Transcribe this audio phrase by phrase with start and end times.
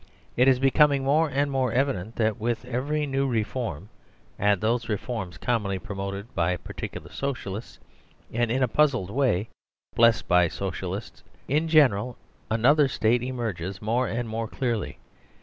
[0.35, 3.89] It is becoming more and more evident that with every new reform
[4.39, 7.77] and those reforms commonly promoted by particular Socialists,
[8.33, 9.47] and in a puzzled way
[9.95, 12.17] blessed by Socialists in general
[12.49, 14.97] another state emerges more and more clearly.